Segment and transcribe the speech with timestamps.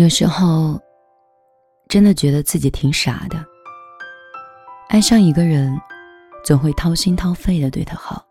[0.00, 0.80] 有时候，
[1.86, 3.44] 真的觉得自己挺傻的。
[4.88, 5.78] 爱上一个人，
[6.42, 8.24] 总会掏心掏肺的对他好，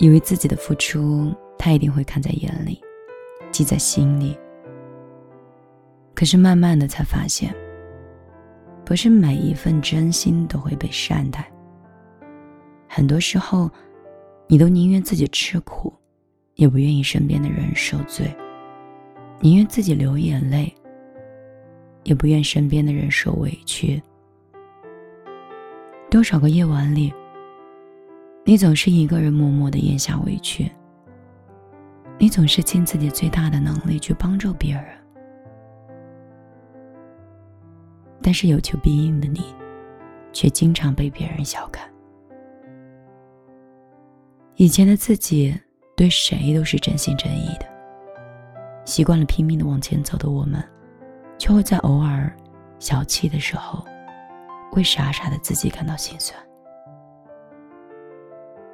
[0.00, 2.78] 以为自己的付出他一定会看在眼里，
[3.50, 4.38] 记在心里。
[6.14, 7.56] 可是慢慢的才发现，
[8.84, 11.50] 不是每一份真心都会被善待。
[12.86, 13.70] 很多时候，
[14.46, 15.90] 你都宁愿自己吃苦，
[16.56, 18.30] 也不愿意身边的人受罪。
[19.40, 20.70] 宁愿自己流眼泪，
[22.04, 24.00] 也不愿身边的人受委屈。
[26.10, 27.10] 多少个夜晚里，
[28.44, 30.70] 你总是一个人默默的咽下委屈。
[32.18, 34.84] 你总是尽自己最大的能力去帮助别人，
[38.20, 39.40] 但是有求必应的你，
[40.30, 41.90] 却经常被别人小看。
[44.56, 45.58] 以前的自己，
[45.96, 47.69] 对谁都是真心真意的。
[48.90, 50.60] 习惯了拼命的往前走的我们，
[51.38, 52.28] 却会在偶尔
[52.80, 53.84] 小气的时候，
[54.72, 56.36] 为傻傻的自己感到心酸。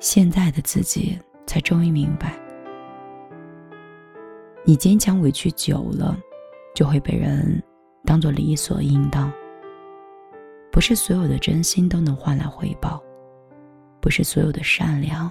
[0.00, 2.32] 现在的自己才终于明白，
[4.64, 6.16] 你坚强委屈久了，
[6.74, 7.62] 就会被人
[8.06, 9.30] 当做理所应当。
[10.72, 13.02] 不是所有的真心都能换来回报，
[14.00, 15.30] 不是所有的善良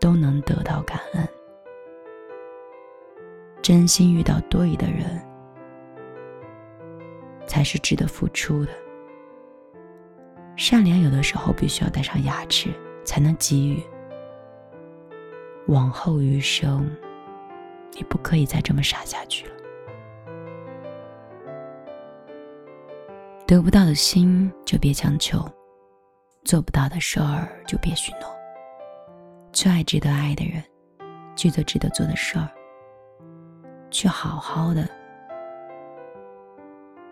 [0.00, 1.24] 都能得到感恩。
[3.66, 5.20] 真心遇到对的人，
[7.48, 8.70] 才是值得付出的。
[10.54, 12.70] 善良有的时候必须要带上牙齿
[13.04, 13.82] 才能给予。
[15.66, 16.88] 往后余生，
[17.94, 19.52] 你不可以再这么傻下去了。
[23.48, 25.44] 得不到的心就别强求，
[26.44, 28.30] 做不到的事儿就别许诺。
[29.52, 30.62] 去爱值得爱的人，
[31.34, 32.48] 去做值得做的事儿。
[33.96, 34.86] 去好好的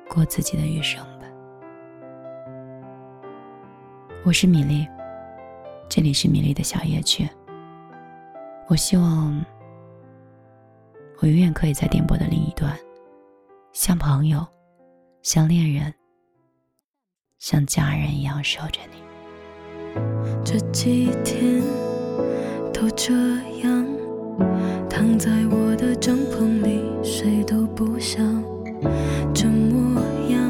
[0.07, 1.25] 过自己的余生吧。
[4.23, 4.87] 我是米粒，
[5.89, 7.27] 这里是米粒的小夜曲。
[8.69, 9.43] 我希望
[11.23, 12.79] 我永远可以在电波的另一端，
[13.73, 14.47] 像朋友，
[15.23, 15.95] 像恋人，
[17.39, 19.03] 像家人一样守着你。
[20.45, 21.63] 这几天
[22.75, 23.15] 都这
[23.63, 24.04] 样。
[24.97, 28.25] 躺在我的帐篷里，谁都不想。
[29.35, 30.01] 这模
[30.31, 30.41] 样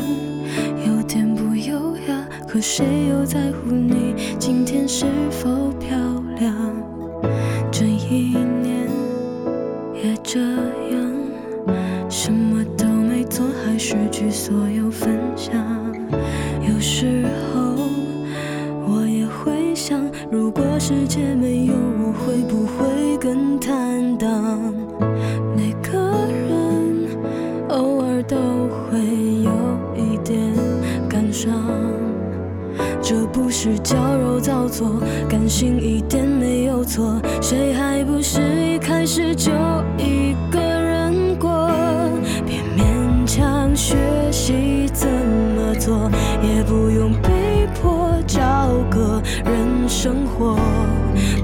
[0.86, 5.48] 有点不优雅，可谁又在乎你今天是否
[5.80, 5.96] 漂
[6.38, 6.54] 亮？
[7.72, 8.86] 这一年
[9.94, 10.38] 也这
[10.92, 15.54] 样，什么都没做，还失去所有分享。
[16.68, 17.24] 有时
[17.54, 17.73] 候
[20.86, 24.28] 世界没有我，会不会更坦荡？
[25.56, 27.08] 每个人
[27.70, 28.98] 偶尔都会
[29.42, 29.50] 有
[29.96, 30.52] 一点
[31.08, 31.50] 感伤，
[33.00, 33.48] 这不？
[33.48, 37.18] 是矫揉造作，感性一点没有错。
[37.40, 39.50] 谁还不是一开始就
[39.96, 41.70] 一个人过？
[42.44, 43.96] 别勉强学
[44.30, 46.10] 习怎么做，
[46.42, 48.03] 也不用被迫
[48.34, 50.56] 找个人生活。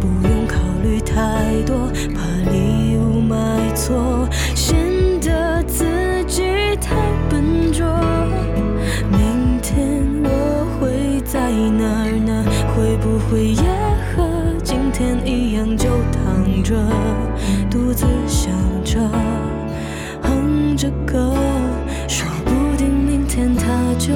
[0.01, 3.37] 不用考虑太多，怕礼物买
[3.77, 4.29] 错。
[4.57, 4.77] 显
[5.21, 5.85] 得自
[6.27, 6.43] 己
[6.81, 6.97] 太
[7.29, 7.87] 笨拙。
[9.09, 11.39] 明天我会在
[11.79, 12.45] 哪呢？
[12.75, 13.63] 会不会也
[14.11, 14.27] 和
[14.65, 16.75] 今天一样，就躺着，
[17.71, 18.53] 独自想
[18.83, 18.99] 着，
[20.23, 21.37] 哼着歌，
[22.09, 23.65] 说不定明天他
[23.97, 24.13] 就。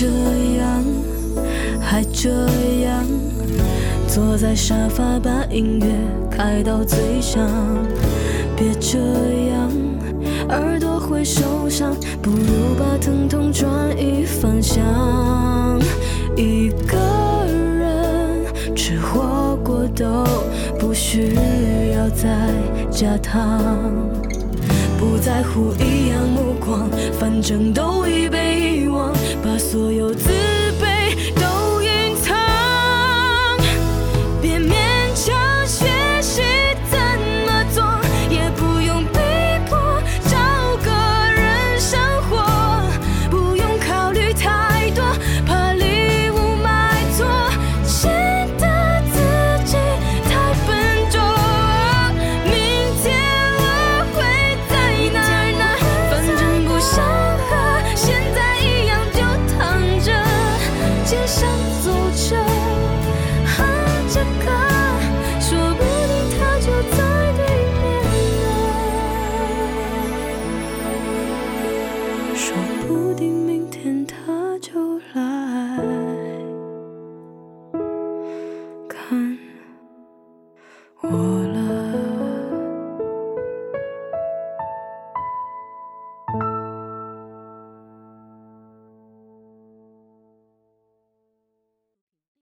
[0.00, 0.84] 这样，
[1.80, 2.30] 还这
[2.84, 3.04] 样，
[4.06, 5.86] 坐在沙发把音乐
[6.30, 7.44] 开到最响。
[8.56, 8.96] 别这
[9.50, 9.68] 样，
[10.50, 13.68] 耳朵会受伤，不如把疼痛转
[13.98, 14.84] 移方向。
[16.36, 16.96] 一个
[17.48, 20.24] 人吃火锅都
[20.78, 21.34] 不需
[21.96, 22.28] 要再
[22.88, 23.74] 加糖，
[24.96, 28.47] 不在乎异样目光，反正都已被。
[29.70, 30.47] 所有自